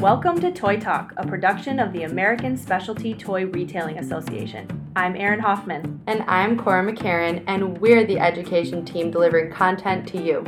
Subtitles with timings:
[0.00, 4.90] Welcome to Toy Talk, a production of the American Specialty Toy Retailing Association.
[4.96, 6.00] I'm Erin Hoffman.
[6.06, 10.42] And I'm Cora McCarran, and we're the education team delivering content to you.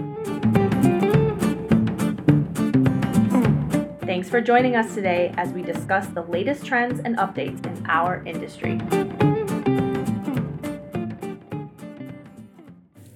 [4.06, 8.24] Thanks for joining us today as we discuss the latest trends and updates in our
[8.24, 8.80] industry.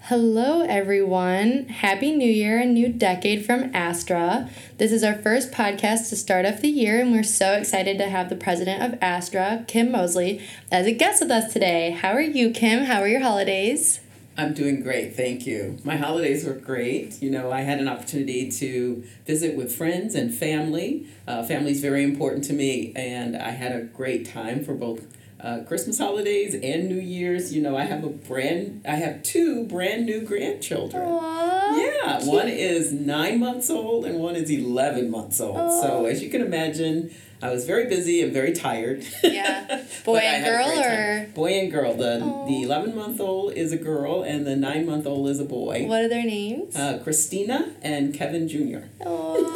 [0.09, 1.66] Hello, everyone.
[1.66, 4.48] Happy New Year and new decade from Astra.
[4.79, 8.08] This is our first podcast to start off the year, and we're so excited to
[8.08, 10.40] have the president of Astra, Kim Mosley,
[10.71, 11.90] as a guest with us today.
[11.90, 12.85] How are you, Kim?
[12.85, 13.99] How are your holidays?
[14.39, 15.79] I'm doing great, thank you.
[15.82, 17.21] My holidays were great.
[17.21, 21.08] You know, I had an opportunity to visit with friends and family.
[21.27, 25.04] Uh, family is very important to me, and I had a great time for both
[25.40, 27.54] uh, Christmas holidays and New Year's.
[27.54, 31.03] You know, I have a brand, I have two brand new grandchildren.
[31.03, 32.33] Aww, yeah, cute.
[32.33, 35.56] one is nine months old and one is 11 months old.
[35.83, 39.05] So, as you can imagine, I was very busy and very tired.
[39.22, 39.83] Yeah.
[40.05, 41.94] Boy and girl, or Boy and girl.
[41.94, 42.47] The Aw.
[42.47, 45.84] the 11 month old is a girl and the 9 month old is a boy.
[45.86, 46.75] what are their names?
[46.77, 48.86] Uh, Christina and Kevin Jr.
[49.05, 49.53] Oh,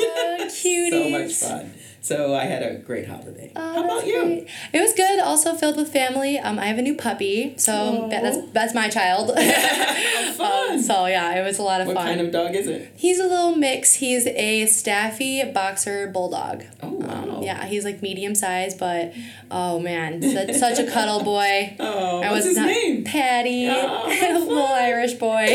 [0.50, 0.90] cuties.
[0.90, 1.74] So much fun.
[2.02, 3.52] So I had a great holiday.
[3.54, 4.22] Oh, How about you?
[4.22, 4.48] great.
[4.72, 5.20] It was good.
[5.20, 6.38] Also filled with family.
[6.38, 9.28] Um, I have a new puppy, so that, that's that's my child.
[10.36, 10.70] fun.
[10.72, 12.06] um, so yeah, it was a lot of What fun.
[12.06, 12.90] What kind of dog is it?
[12.96, 13.94] He's a little mix.
[13.96, 16.64] He's a staffy boxer bulldog.
[16.82, 17.36] Oh, wow.
[17.36, 19.12] Um, yeah, he's like medium size, but
[19.50, 21.76] oh man, such, such a cuddle boy.
[21.90, 23.04] Oh, I what's was his not name?
[23.04, 25.46] Patty, Oh, little Irish boy.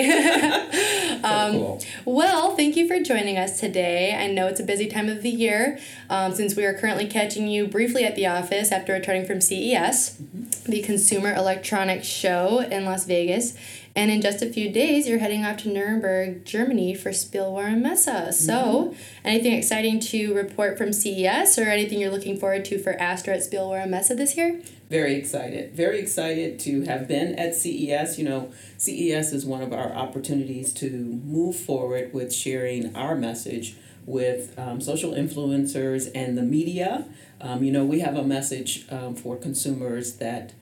[1.25, 1.81] Um, cool.
[2.05, 4.15] Well, thank you for joining us today.
[4.15, 7.47] I know it's a busy time of the year um, since we are currently catching
[7.47, 10.17] you briefly at the office after returning from CES,
[10.65, 13.57] the Consumer Electronics Show in Las Vegas.
[13.95, 18.37] And in just a few days, you're heading off to Nuremberg, Germany for Spielwaren Messe.
[18.37, 23.35] So, anything exciting to report from CES or anything you're looking forward to for Astra
[23.35, 24.59] at Spielwaren Messe this year?
[24.89, 25.73] Very excited.
[25.73, 28.20] Very excited to have been at CES.
[28.20, 33.76] You know, CES is one of our opportunities to move forward with sharing our message
[34.05, 37.05] with um, social influencers and the media.
[37.42, 40.54] Um, you know, we have a message um, for consumers that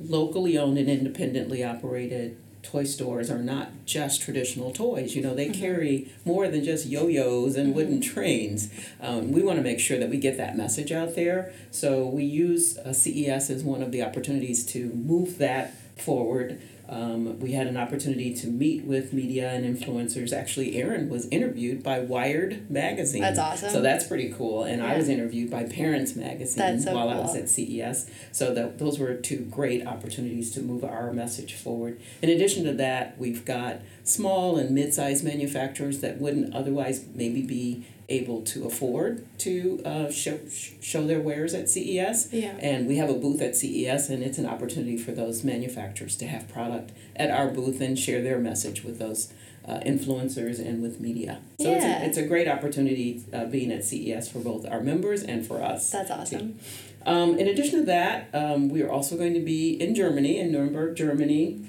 [0.00, 2.36] locally owned and independently operated
[2.70, 5.16] toy stores are not just traditional toys.
[5.16, 8.70] You know, they carry more than just yo yo's and wooden trains.
[9.00, 11.52] Um, we want to make sure that we get that message out there.
[11.70, 16.60] So we use uh, CES as one of the opportunities to move that forward.
[16.88, 20.32] Um, we had an opportunity to meet with media and influencers.
[20.32, 23.20] Actually, Erin was interviewed by Wired magazine.
[23.20, 23.70] That's awesome.
[23.70, 24.64] So that's pretty cool.
[24.64, 28.10] And I was interviewed by Parents magazine so while I was at CES.
[28.32, 32.00] So that those were two great opportunities to move our message forward.
[32.22, 37.84] In addition to that, we've got small and mid-sized manufacturers that wouldn't otherwise maybe be
[38.08, 42.32] able to afford to uh, show show their wares at CES.
[42.32, 42.56] Yeah.
[42.60, 46.26] And we have a booth at CES, and it's an opportunity for those manufacturers to
[46.26, 49.32] have product at our booth and share their message with those.
[49.66, 51.42] Uh, influencers and with media.
[51.60, 55.22] So it's, a, it's a great opportunity uh, being at CES for both our members
[55.22, 55.90] and for us.
[55.90, 56.58] That's awesome.
[57.04, 60.52] Um, in addition to that, um, we are also going to be in Germany, in
[60.52, 61.66] Nuremberg, Germany.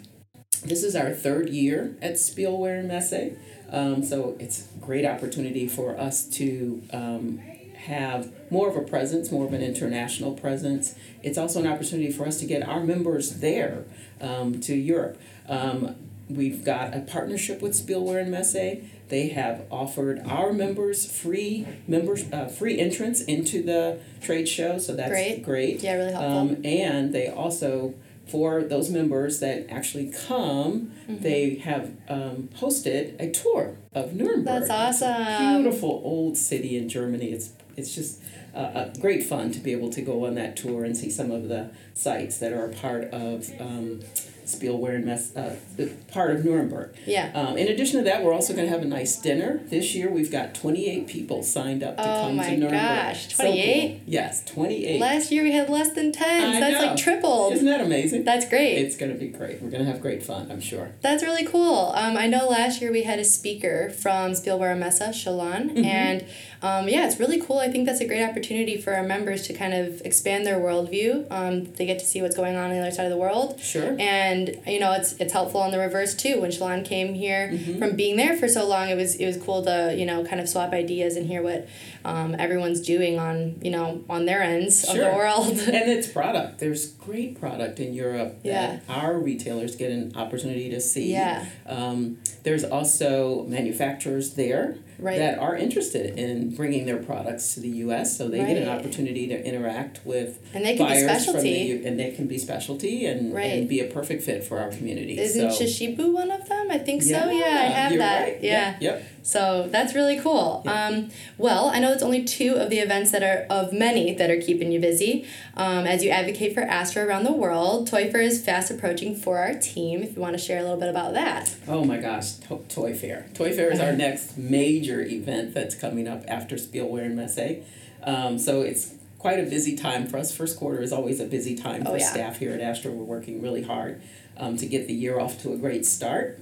[0.63, 3.35] This is our third year at Spielwaren Messe.
[3.72, 7.40] Um, so it's a great opportunity for us to um,
[7.85, 10.96] have more of a presence, more of an international presence.
[11.24, 13.85] It's also an opportunity for us to get our members there
[14.22, 15.19] um, to Europe.
[15.47, 15.96] Um,
[16.30, 18.84] we've got a partnership with Spielwaren Messe.
[19.07, 24.96] They have offered our members free members uh, free entrance into the trade show, so
[24.96, 25.44] that's Great.
[25.44, 25.81] great.
[25.81, 26.38] Yeah, really helpful.
[26.38, 27.96] Um, and they also,
[28.29, 31.23] for those members that actually come, Mm-hmm.
[31.23, 34.45] they have um, hosted a tour of Nuremberg.
[34.45, 34.69] That's
[35.01, 35.63] awesome.
[35.63, 37.31] beautiful old city in Germany.
[37.31, 38.22] It's it's just
[38.53, 41.47] uh, great fun to be able to go on that tour and see some of
[41.50, 44.01] the sites that are a part of um,
[44.49, 46.91] Spielwaren, Mess, uh, the part of Nuremberg.
[47.05, 47.31] Yeah.
[47.33, 49.61] Um, in addition to that, we're also going to have a nice dinner.
[49.65, 52.71] This year, we've got 28 people signed up to Oh come to Nuremberg.
[52.71, 53.51] gosh, So cool.
[53.53, 54.01] 28?
[54.07, 55.00] Yes, 28.
[55.00, 56.44] Last year we had less than 10.
[56.56, 56.88] I That's know.
[56.88, 57.53] like tripled.
[57.53, 58.24] Isn't that amazing?
[58.24, 58.74] That's great.
[58.79, 59.62] It's going to be great.
[59.62, 60.91] We're going to have great fun, I'm sure.
[61.01, 61.91] That's really cool.
[61.95, 65.85] Um, I know last year we had a speaker from Spielwaren Messe, Shalon, Mm-hmm.
[65.85, 66.25] and
[66.61, 67.59] um, yeah, it's really cool.
[67.59, 71.25] I think that's a great opportunity for our members to kind of expand their worldview.
[71.31, 73.59] Um, they get to see what's going on on the other side of the world.
[73.61, 73.95] Sure.
[74.00, 76.41] And you know, it's it's helpful on the reverse too.
[76.41, 77.79] When Shalon came here Mm-hmm.
[77.79, 80.41] from being there for so long, it was it was cool to you know kind
[80.41, 81.67] of swap ideas and hear what
[82.06, 85.15] um, everyone's doing on you know on their ends of the Sure.
[85.15, 85.47] world.
[85.59, 86.59] and it's product.
[86.59, 88.79] There's great product in Europe that Yeah.
[88.89, 91.12] our retailers get an opportunity to see.
[91.13, 91.45] Yeah.
[91.65, 95.18] Um, there's also manufacturers there Right.
[95.18, 98.18] that are interested in bringing their products to the U.S.
[98.18, 101.40] So they get an opportunity to interact with And they can be buyers from the
[101.40, 101.50] specialty.
[101.50, 103.54] U- and they can be specialty and, Right.
[103.60, 105.18] and be a perfect fit for our community.
[105.19, 106.49] Isn't so, Shishibu one of them?
[106.69, 107.10] I think so.
[107.30, 108.21] Yeah, I have that.
[108.24, 108.44] right.
[108.44, 108.77] Yeah.
[108.80, 109.04] Yep.
[109.24, 110.62] So that's really cool.
[110.66, 110.86] Yeah.
[110.88, 114.30] Um, well, I know it's only two of the events that are of many that
[114.31, 115.25] are keeping you busy
[115.56, 117.88] um, as you advocate for Astra around the world.
[117.88, 120.01] Toy Fair is fast approaching for our team.
[120.01, 121.56] If you want to share a little bit about that.
[121.68, 123.27] Oh my gosh, to- Toy Fair.
[123.33, 127.63] Toy Fair is our next major event that's coming up after Spielwaren Messe.
[128.04, 130.33] Um, so it's quite a busy time for us.
[130.36, 132.10] First quarter is always a busy time Oh, for yeah.
[132.10, 132.92] staff here at Astra.
[132.92, 134.01] We're working really hard
[134.38, 136.39] um, to get the year off to a great start.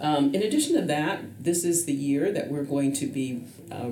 [0.00, 3.90] Um, in addition to that, this is the year that we're going to be uh,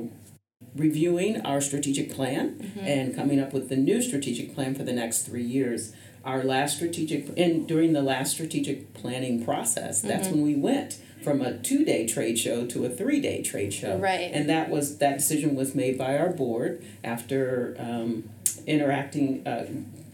[0.74, 5.22] reviewing our strategic plan and coming up with the new strategic plan for the next
[5.22, 5.92] three years.
[6.24, 11.40] Our last strategic, and during the last strategic planning process, that's when we went from
[11.40, 13.96] a two-day trade show to a three-day trade show.
[13.96, 14.30] Right.
[14.32, 18.28] And that was, that decision was made by our board after um,
[18.66, 19.66] interacting, uh,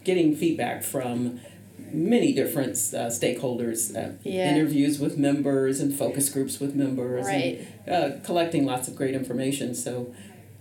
[0.05, 1.41] getting feedback from
[1.93, 4.55] many different uh, stakeholders, uh, Yeah.
[4.55, 7.61] interviews with members and focus groups with members, Right.
[7.87, 9.75] and uh, collecting lots of great information.
[9.75, 10.13] So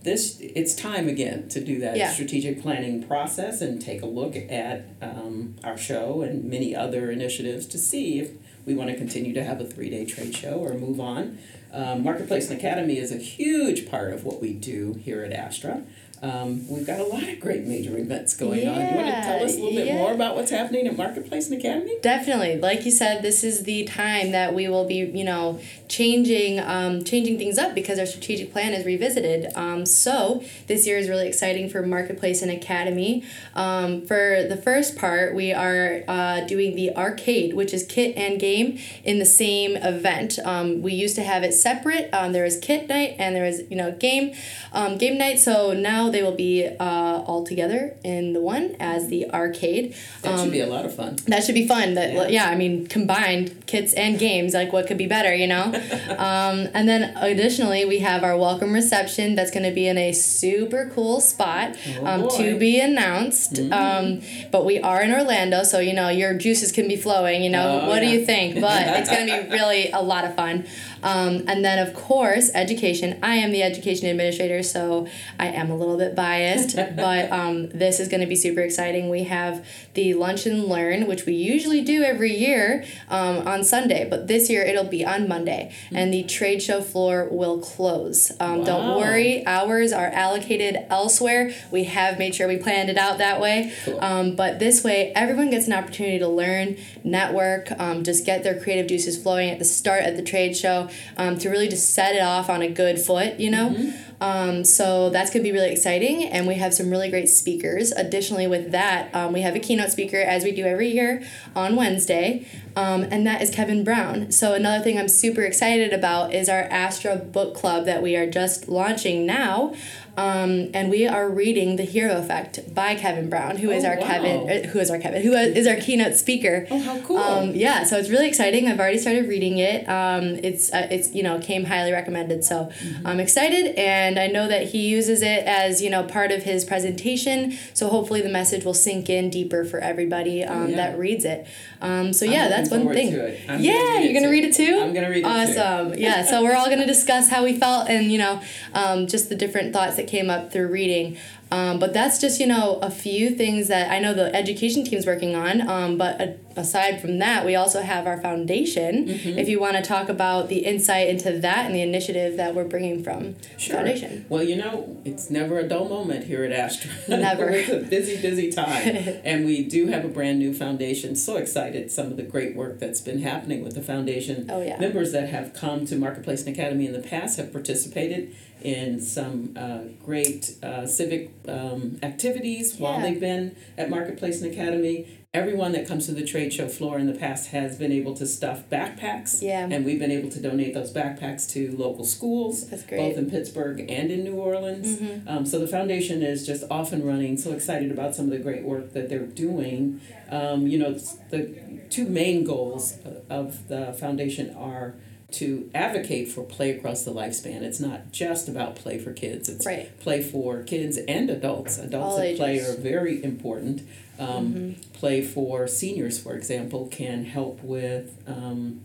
[0.03, 2.11] this it's time again to do that Yeah.
[2.11, 7.65] strategic planning process and take a look at um, our show and many other initiatives
[7.67, 8.31] to see if
[8.65, 11.37] we want to continue to have a three day trade show or move on.
[11.73, 15.83] Um, Marketplace and Academy is a huge part of what we do here at Astra.
[16.21, 18.75] Um, we've got a lot of great major events going on.
[18.75, 21.49] You want to tell us a little bit Yeah, more about what's happening at Marketplace
[21.49, 21.97] and Academy?
[22.03, 26.59] Definitely, like you said, this is the time that we will be, you know, changing,
[26.59, 29.51] um, changing things up because our strategic plan is revisited.
[29.55, 33.23] Um, so this year is really exciting for Marketplace and Academy.
[33.55, 38.39] Um, for the first part, we are uh, doing the arcade, which is kit and
[38.39, 40.37] game in the same event.
[40.45, 42.09] Um, we used to have it separate.
[42.13, 44.35] Um, there was kit night and there was, you know, game,
[44.71, 45.39] um, game night.
[45.39, 49.95] So now they will be uh, all together in the one as the arcade.
[50.21, 51.17] That Um, should be a lot of fun.
[51.27, 51.93] that should be fun.
[51.95, 52.27] That Yeah.
[52.27, 52.49] yeah.
[52.49, 54.53] I mean combined kits and games.
[54.53, 55.65] Like what could be better, you know?
[56.17, 59.35] um, and then additionally, we have our welcome reception.
[59.35, 62.43] That's going to be in a super cool spot Oh, um, to.
[62.43, 62.59] Mm-hmm.
[62.59, 63.59] be announced.
[63.71, 64.21] Um,
[64.51, 67.43] but we are in Orlando, so you know your juices can be flowing.
[67.43, 68.59] You know Oh, what do you think?
[68.67, 70.65] But it's going to be really a lot of fun.
[71.03, 73.19] Um, and then of course education.
[73.21, 75.07] I am the education administrator, so
[75.39, 76.75] I am a little bit biased.
[76.95, 79.09] but um, this is going to be super exciting.
[79.09, 84.07] We have the lunch and learn, which we usually do every year um, on Sunday,
[84.09, 88.31] but this year it'll be on Monday, and the trade show floor will close.
[88.39, 91.53] Um, Don't worry, hours are allocated elsewhere.
[91.71, 93.73] We have made sure we planned it out that way.
[93.85, 93.99] Cool.
[94.01, 98.59] Um, but this way, everyone gets an opportunity to learn, network, um, just get their
[98.59, 102.15] creative juices flowing at the start of the trade show um, to really just set
[102.15, 103.93] it off on a good foot, you know?
[104.21, 106.23] Um, so that's going to be really exciting.
[106.23, 107.91] And we have some really great speakers.
[107.91, 111.23] Additionally, with that, um, we have a keynote speaker, as we do every year
[111.55, 112.45] on Wednesday,
[112.75, 114.31] um, and that is Kevin Brown.
[114.31, 118.29] So, another thing I'm super excited about is our Astra book club that we are
[118.29, 119.73] just launching now.
[120.17, 123.97] Um, and we are reading The Hero Effect by Kevin Brown, who is Oh, our
[123.97, 124.05] wow.
[124.07, 126.67] Kevin, uh, who is our Kevin, who is our keynote speaker.
[126.69, 127.17] Oh, how cool.
[127.17, 128.67] Um, yeah, so it's really exciting.
[128.67, 129.87] I've already started reading it.
[129.87, 133.07] Um, it's uh, it's you know came highly recommended, so Mm-hmm.
[133.07, 136.63] I'm excited, and I know that he uses it as you know part of his
[136.65, 137.57] presentation.
[137.73, 140.75] So hopefully the message will sink in deeper for everybody um, Oh, yeah.
[140.77, 141.47] that reads it.
[141.81, 143.13] Um, so yeah, that's one thing.
[143.13, 144.31] I'm gonna yeah, you're gonna too.
[144.31, 144.79] read it too.
[144.81, 145.59] I'm gonna read it too.
[145.59, 145.93] Awesome.
[145.97, 148.41] yeah, so we're all gonna discuss how we felt and you know
[148.73, 151.17] um, just the different thoughts that came up through reading.
[151.51, 155.05] Um, but that's just you know a few things that I know the education team's
[155.05, 155.67] working on.
[155.67, 159.07] Um, but a, aside from that, we also have our foundation.
[159.07, 159.39] Mm-hmm.
[159.39, 162.65] If you want to talk about the insight into that and the initiative that we're
[162.65, 163.75] bringing from the Sure.
[163.77, 164.25] foundation.
[164.29, 166.91] Well, you know, it's never a dull moment here at Astra.
[167.07, 167.49] Never.
[167.51, 168.87] it's a busy, busy time.
[169.23, 171.15] and we do have a brand new foundation.
[171.15, 174.49] So excited some of the great work that's been happening with the foundation.
[174.49, 174.79] Oh, yeah.
[174.79, 179.53] Members that have come to Marketplace and Academy in the past have participated in some
[179.57, 185.07] uh, great uh, civic um, activities while they've been at Marketplace and Academy.
[185.33, 188.25] Everyone that comes to the trade show floor in the past has been able to
[188.25, 189.41] stuff backpacks.
[189.41, 189.65] Yeah.
[189.71, 192.99] And we've been able to donate those backpacks to local schools That's great.
[192.99, 193.09] Mm-hmm.
[193.09, 195.01] both in Pittsburgh and in New Orleans.
[195.25, 197.37] Um, so the foundation is just off and running.
[197.37, 200.01] So excited about some of the great work that they're doing.
[200.29, 202.97] Um, you know, the two main goals
[203.29, 204.95] of the foundation are
[205.31, 207.61] to advocate for play across the lifespan.
[207.61, 209.47] It's not just about play for kids.
[209.49, 209.97] It's Right.
[209.99, 211.77] play for kids and adults.
[211.77, 213.81] Adults All at play are very important.
[214.19, 214.91] Um, Mm-hmm.
[214.93, 218.21] Play for seniors, for example, can help with.
[218.27, 218.81] Um,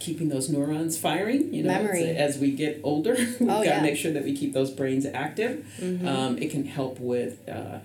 [0.00, 1.54] keeping those neurons firing.
[1.54, 2.04] You know, Memory.
[2.04, 3.80] as we get older, we've got to yeah.
[3.80, 5.64] make sure that we keep those brains active.
[5.80, 6.06] Mhm.
[6.06, 7.78] Um, it can help with uh,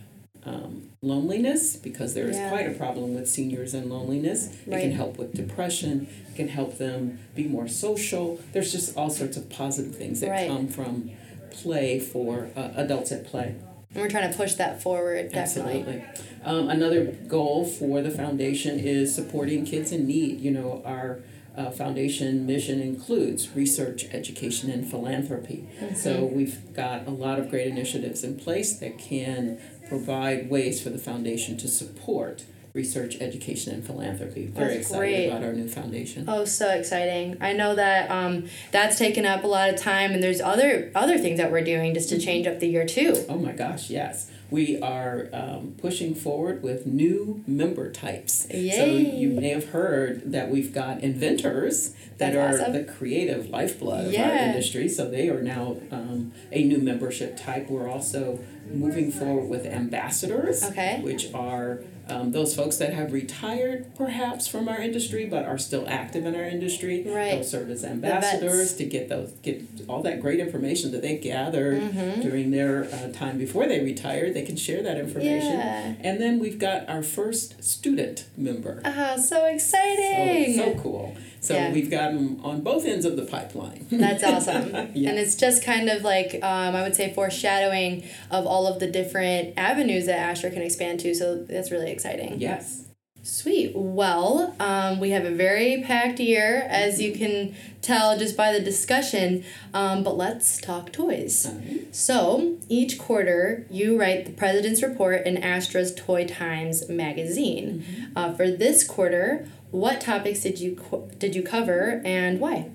[0.46, 2.50] um, loneliness because there is Yeah.
[2.50, 4.48] quite a problem with seniors and loneliness.
[4.66, 4.82] It Right.
[4.84, 6.08] can help with depression.
[6.32, 8.40] It can help them be more social.
[8.54, 10.48] There's just all sorts of positive things that Right.
[10.48, 11.12] come from
[11.52, 13.56] play for uh, adults at play.
[13.94, 15.80] And we're trying to push that forward, definitely.
[15.82, 16.04] Absolutely.
[16.46, 20.40] Um, another goal for the foundation is supporting kids in need.
[20.42, 21.20] You know, our
[21.58, 25.68] uh, foundation mission includes research, education, and philanthropy.
[25.96, 29.58] So we've got a lot of great initiatives in place that can
[29.90, 34.46] provide ways for the foundation to support research, education, and philanthropy.
[34.46, 35.28] Very That's excited great.
[35.28, 36.26] about our new foundation.
[36.28, 37.38] Oh, so exciting!
[37.42, 41.18] I know that um, that's taken up a lot of time, and there's other other
[41.18, 43.26] things that we're doing just to change up the year too.
[43.28, 44.30] Oh my gosh, yes.
[44.52, 48.48] We are um, pushing forward with new member types.
[48.50, 52.74] So you may have heard that we've got inventors that That's are awesome.
[52.74, 54.90] the creative lifeblood of our industry.
[54.90, 57.70] So they are now um, a new membership type.
[57.70, 58.40] We're also
[58.70, 61.02] moving forward with ambassadors, Okay.
[61.02, 65.86] which are um, those folks that have retired perhaps from our industry but are still
[65.88, 67.04] active in our industry.
[67.06, 67.32] Right.
[67.32, 71.82] They'll serve as ambassadors to get those get all that great information that they gathered
[71.82, 72.22] Mm-hmm.
[72.22, 74.34] during their uh, time before they retired.
[74.34, 75.54] They can share that information.
[75.54, 75.96] Yeah.
[76.02, 78.82] And then we've got our first student member.
[78.86, 80.56] Ah, so So, exciting!
[80.58, 81.16] so cool.
[81.42, 81.72] So Yeah.
[81.72, 83.86] we've got them on both ends of the pipeline.
[83.90, 84.72] That's awesome.
[84.94, 85.12] Yeah.
[85.12, 88.88] And it's just kind of like, um, I would say, foreshadowing of all of the
[88.88, 91.14] different avenues that Astra can expand to.
[91.16, 92.40] So that's really exciting.
[92.40, 92.86] yes.
[93.22, 93.74] Sweet.
[93.76, 98.62] Well, um, we have a very packed year, as you can tell just by the
[98.62, 99.44] discussion.
[99.74, 101.52] Um, but let's talk toys.
[101.92, 107.84] So each quarter, you write the President's Report in Astra's Toy Times magazine.
[108.16, 112.70] Uh, for this quarter, what topics did you co- did you cover and why?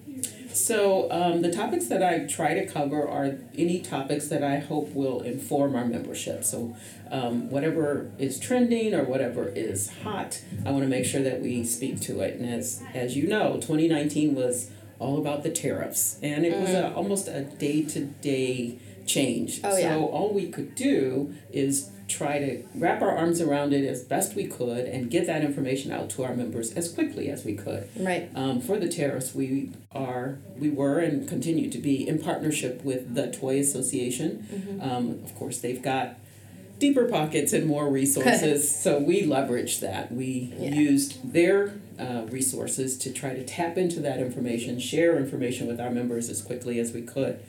[0.55, 4.95] So um, the topics that I try to cover are any topics that I hope
[4.95, 6.45] will inform our membership.
[6.45, 6.77] So
[7.11, 11.65] um, whatever is trending or whatever is hot, I want to make sure that we
[11.65, 12.39] speak to it.
[12.39, 16.95] And as as you know, 2019 was all about the tariffs, and it was a,
[16.95, 19.61] almost a day to day change.
[19.65, 19.97] Oh, so yeah.
[19.97, 24.47] all we could do is try to wrap our arms around it as best we
[24.47, 27.89] could and get that information out to our members as quickly as we could.
[27.99, 28.31] Right.
[28.35, 33.15] Um, for the tariffs, we are, we were and continue to be in partnership with
[33.15, 34.47] the Toy Association.
[34.53, 34.83] Mm-hmm.
[34.83, 36.17] Um, of course, they've got
[36.79, 40.13] deeper pockets and more resources, so we leveraged that.
[40.13, 40.71] We Yeah.
[40.75, 45.91] used their uh, resources to try to tap into that information, share information with our
[45.91, 47.41] members as quickly as we could.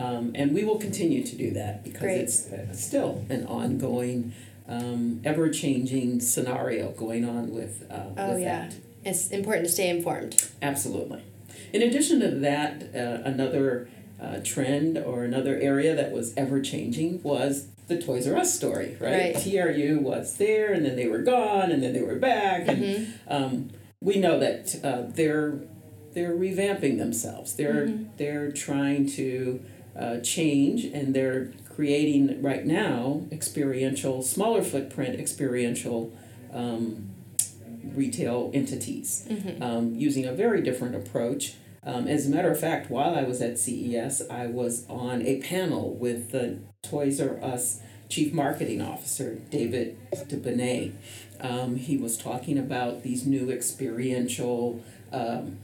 [0.00, 2.20] Um, and we will continue to do that because Great.
[2.22, 4.32] it's uh, still an ongoing,
[4.66, 8.68] um, ever changing scenario going on with, uh, Oh with yeah.
[8.68, 8.74] that.
[9.04, 10.48] It's important to stay informed.
[10.62, 11.22] Absolutely.
[11.72, 13.88] In addition to that, uh, another
[14.20, 18.96] uh, trend or another area that was ever changing was the Toys R Us story,
[19.00, 19.34] right?
[19.34, 19.42] Right.
[19.42, 23.32] TRU was there, and then they were gone, and then they were back, and Mm-hmm.
[23.32, 25.60] um, we know that uh, they're
[26.14, 27.54] they're revamping themselves.
[27.56, 28.04] They're Mm-hmm.
[28.18, 29.60] they're trying to
[29.98, 36.12] uh, change, and they're creating right now experiential, smaller footprint experiential.
[36.52, 37.10] Um,
[37.94, 39.26] retail entities
[39.60, 41.54] um, using a very different approach.
[41.82, 45.40] Um, as a matter of fact, while I was at CES, I was on a
[45.40, 50.92] panel with the Toys R Us Chief Marketing Officer, David DeBenet.
[51.40, 55.58] Um, he was talking about these new experiential um,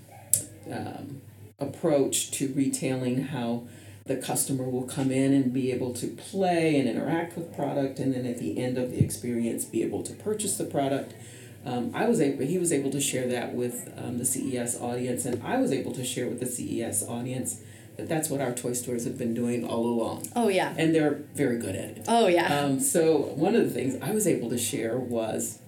[0.70, 1.20] um,
[1.58, 3.64] approach to retailing, how
[4.06, 8.14] the customer will come in and be able to play and interact with product, and
[8.14, 11.12] then at the end of the experience, be able to purchase the product.
[11.64, 15.24] Um, I was able, he was able to share that with um, the CES audience,
[15.24, 17.60] and I was able to share with the CES audience
[17.96, 20.74] that that's what our toy stores have been doing all along, Oh yeah.
[20.78, 22.04] and they're very good at it.
[22.06, 22.60] Oh yeah.
[22.60, 25.58] Um, so one of the things I was able to share was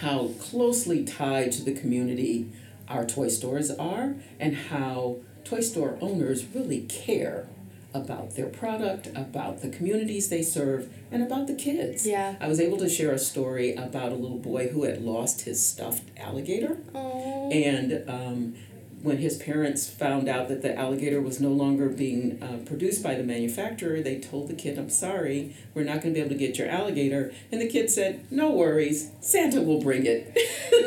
[0.00, 2.50] how closely tied to the community
[2.88, 7.48] our toy stores are, and how toy store owners really care
[7.94, 12.06] about their product, about the communities they serve, and about the kids.
[12.06, 12.36] Yeah.
[12.40, 15.64] I was able to share a story about a little boy who had lost his
[15.64, 16.78] stuffed alligator.
[16.94, 17.50] Oh.
[17.50, 18.54] And um,
[19.02, 23.14] when his parents found out that the alligator was no longer being uh, produced by
[23.14, 26.34] the manufacturer, they told the kid, I'm sorry, we're not going to be able to
[26.36, 27.32] get your alligator.
[27.52, 30.34] And the kid said, No worries, Santa will bring it.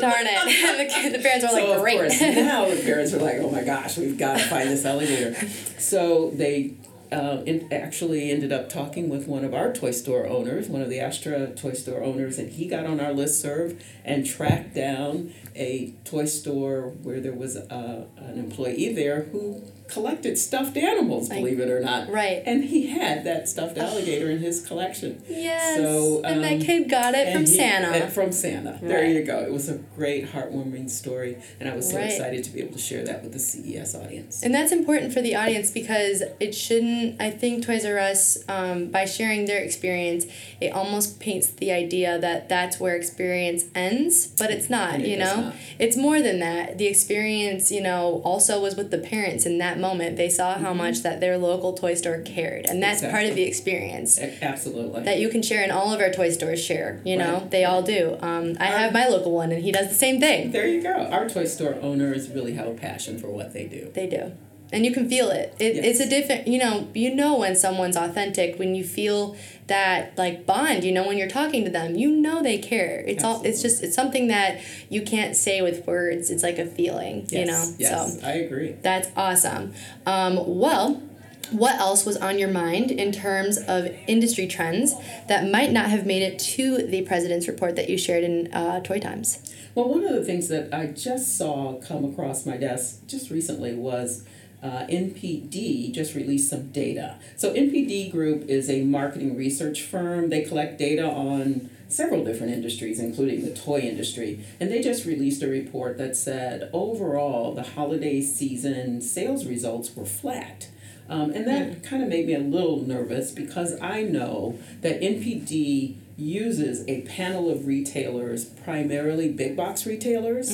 [0.00, 0.88] Darn it.
[0.88, 1.98] the, kid- the parents were so, like, of great.
[1.98, 5.34] course, now the parents are like, Oh my gosh, we've got to find this alligator.
[5.78, 6.74] So they
[7.12, 11.00] uh, actually ended up talking with one of our toy store owners, one of the
[11.00, 15.92] Astra toy store owners, and he got on our list serve and tracked down a
[16.04, 21.68] toy store where there was a, an employee there who collected stuffed animals, believe it
[21.68, 22.08] or not.
[22.08, 22.42] Right.
[22.46, 25.22] And he had that stuffed alligator in his collection.
[25.28, 25.76] Yes.
[25.76, 27.88] So, and that um, kid got it from he- Santa.
[27.88, 28.78] and From Santa.
[28.82, 29.40] There you go.
[29.40, 32.06] It was a great, heartwarming story, and I was so Right.
[32.10, 34.42] excited to be able to share that with the CES audience.
[34.42, 38.86] And that's important for the audience because it shouldn't, I think Toys R Us, um,
[38.90, 40.26] by sharing their experience,
[40.60, 45.16] it almost paints the idea that that's where experience ends, but it's not, it you
[45.18, 45.36] know?
[45.40, 45.54] not.
[45.78, 46.78] It's more than that.
[46.78, 50.16] The experience, you know, also was with the parents in that moment.
[50.16, 53.36] They saw how much that their local toy store cared, and that's part of Mm-hmm.
[53.36, 54.18] The experience.
[54.18, 55.04] Absolutely.
[55.04, 57.34] That you can share and all of our toy stores share, you know?
[57.34, 57.50] Right.
[57.50, 58.16] They all do.
[58.20, 60.50] Um, I have my local one and he does the same thing.
[60.50, 60.92] there you go.
[60.92, 63.90] Our toy store owners really have a passion for what they do.
[63.94, 64.32] They do.
[64.72, 65.54] And you can feel it.
[65.58, 69.36] it It's a different, you know, you know when someone's authentic, when you feel
[69.66, 73.02] that like bond, you know, when you're talking to them, you know they care.
[73.06, 76.30] It's all it's just it's something that you can't say with words.
[76.30, 77.52] It's like a feeling, you know.
[77.52, 78.76] Yes, yes, So I agree.
[78.80, 79.74] that's awesome.
[80.06, 81.02] Um, well,
[81.50, 84.94] what else was on your mind in terms of industry trends
[85.26, 88.80] that might not have made it to the president's report that you shared in uh,
[88.80, 89.38] Toy Times?
[89.74, 93.74] Well, one of the things that I just saw come across my desk just recently
[93.74, 94.24] was
[94.62, 97.16] uh, NPD just released some data.
[97.36, 100.28] So, NPD Group is a marketing research firm.
[100.28, 104.44] They collect data on several different industries, including the toy industry.
[104.60, 110.06] And they just released a report that said overall, the holiday season sales results were
[110.06, 110.68] flat.
[111.08, 115.96] Um, and that kind of made me a little nervous because I know that NPD
[116.20, 120.52] uses a panel of retailers, primarily big box retailers,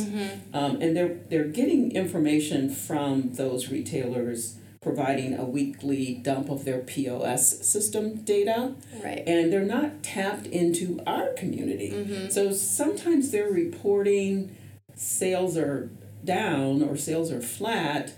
[0.55, 6.79] um, and they're they're getting information from those retailers, providing a weekly dump of their
[6.79, 9.23] POS system data Right.
[9.27, 12.29] and they're not tapped into our community.
[12.31, 14.57] So sometimes they're reporting
[14.95, 15.91] sales are
[16.25, 18.13] down or sales are flat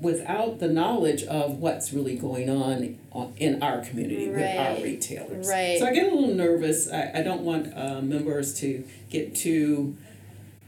[0.00, 5.48] without the knowledge of what's really going on on- in our community with our retailers.
[5.48, 5.78] Right.
[5.78, 6.90] So I get a little nervous.
[6.90, 9.96] I, I don't want uh, members to get too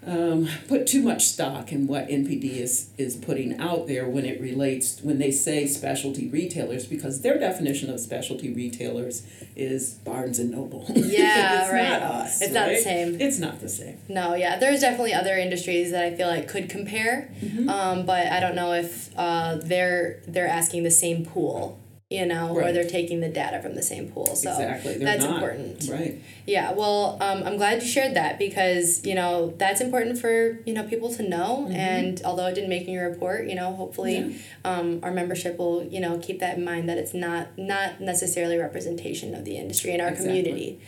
[0.05, 4.41] um, put too much stock in what NPD is is putting out there when it
[4.41, 9.23] relates when they say specialty retailers because their definition of specialty retailers
[9.55, 10.87] is Barnes and Noble.
[10.97, 11.89] Yeah, it's right.
[11.89, 12.43] not us.
[12.43, 13.21] It's not the same.
[13.21, 13.99] It's not the same.
[14.09, 17.69] No, yeah, there's definitely other industries that I feel like could compare, Mm-hmm.
[17.69, 21.79] um, but I don't know if uh, they're they're asking the same pool,
[22.13, 24.35] you know, or they're taking the data from the same pool.
[24.37, 24.99] So exactly.
[24.99, 25.35] That's not.
[25.35, 25.89] important.
[25.91, 26.23] Right.
[26.47, 30.75] Yeah, well, um, I'm glad you shared that because you know that's important for you
[30.75, 31.65] know people to know.
[31.65, 31.73] Mm-hmm.
[31.73, 35.85] And although it didn't make in your report, you know, hopefully, um, our membership will
[35.85, 39.93] you know keep that in mind that it's not not necessarily representation of the industry
[39.93, 40.43] in our Exactly.
[40.43, 40.81] community.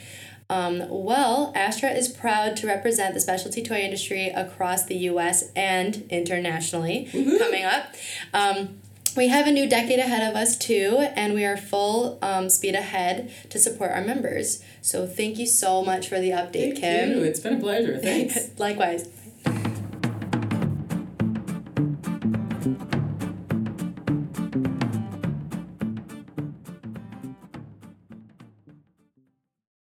[0.50, 5.50] Um, well, Astra is proud to represent the specialty toy industry across the U.S.
[5.56, 7.08] and internationally.
[7.12, 7.94] Coming up.
[8.34, 8.80] Um,
[9.16, 12.74] we have a new decade ahead of us too, and we are full um, speed
[12.74, 14.62] ahead to support our members.
[14.82, 17.10] So thank you so much for the update, Thank Kim.
[17.10, 17.22] you.
[17.22, 17.98] It's been a pleasure.
[17.98, 18.50] Thanks.
[18.58, 19.08] Likewise.